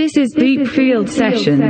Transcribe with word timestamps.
This 0.00 0.16
is 0.16 0.32
Deep 0.32 0.66
Field 0.66 1.10
Session. 1.10 1.60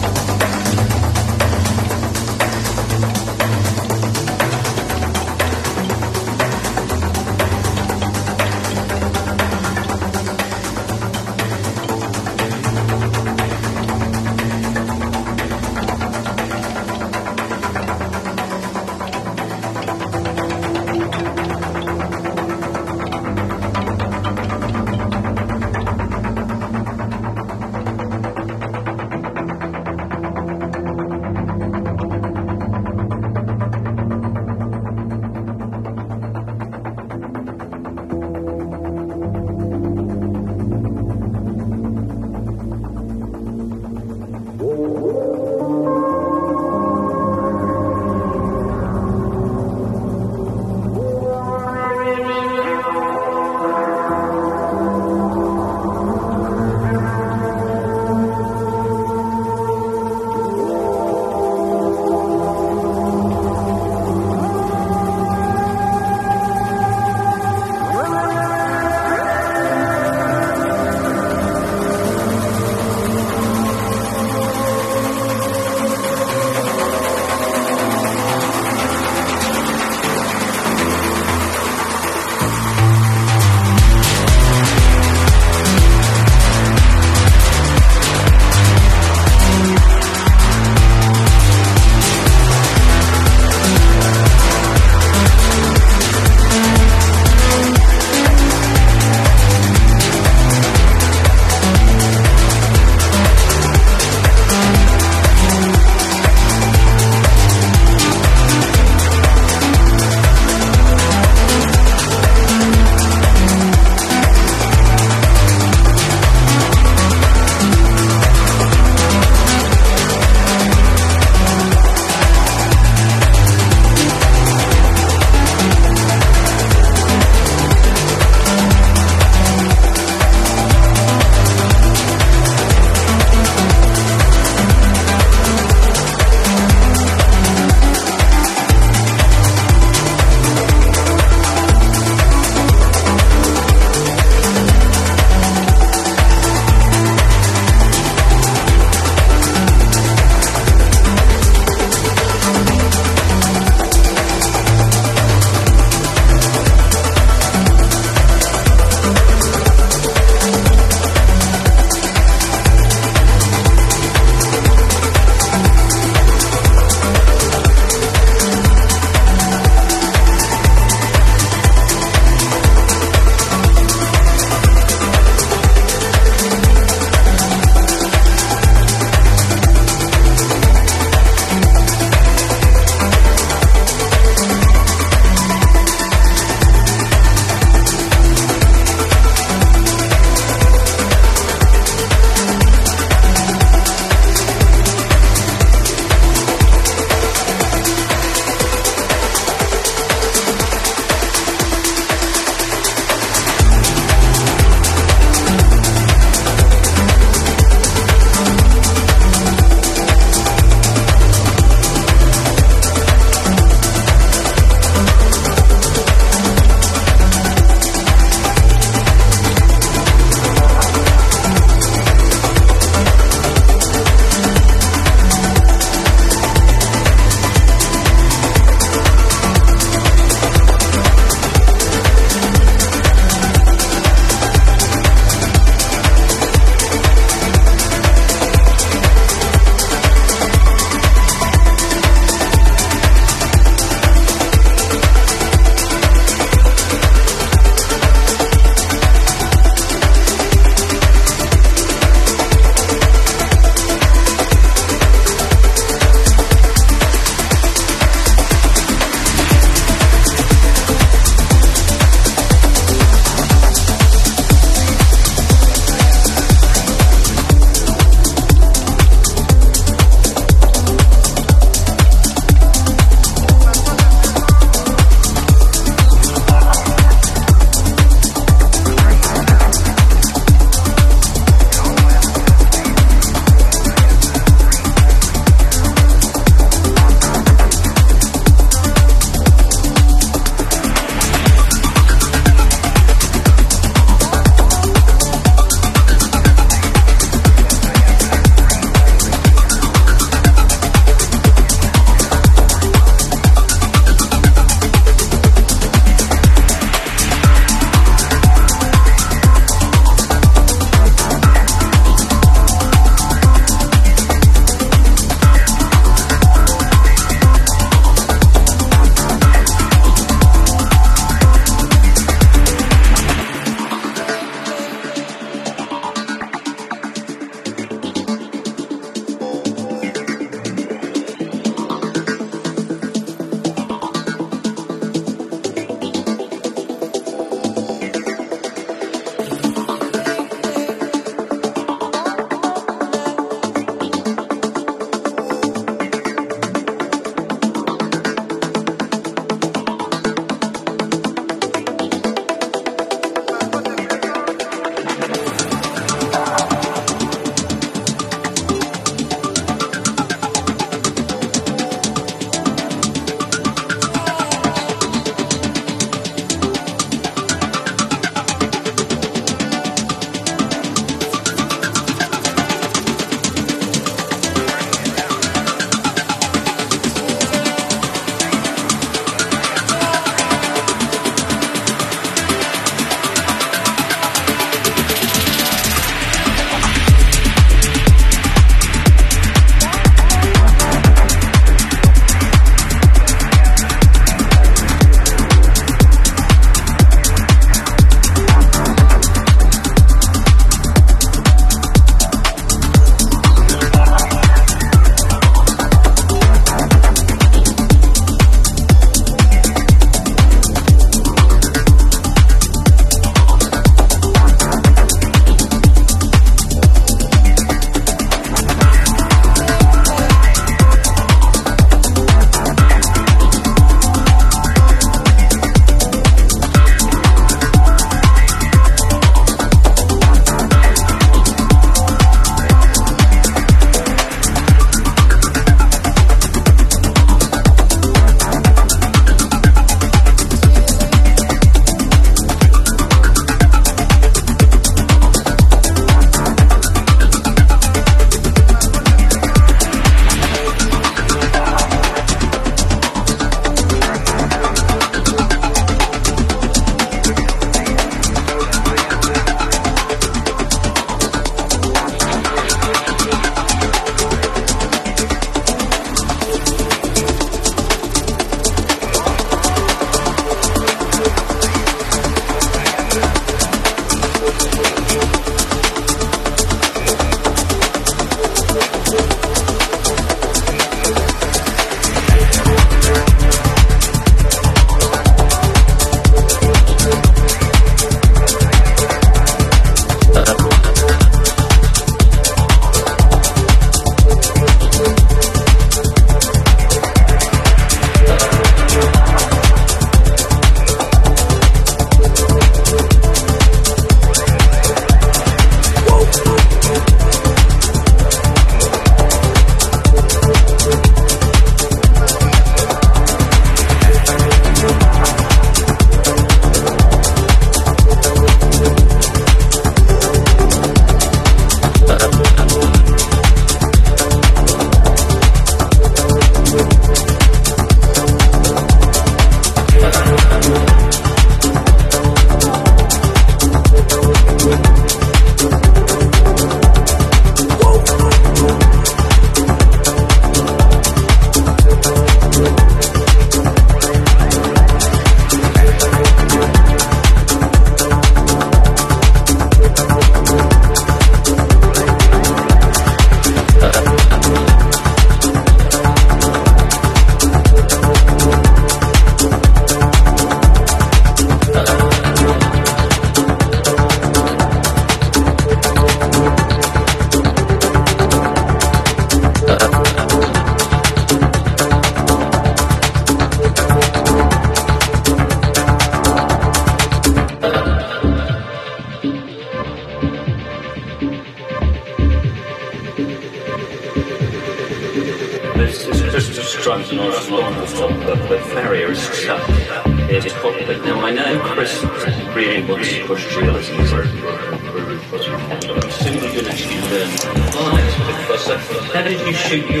siempre 599.71 600.00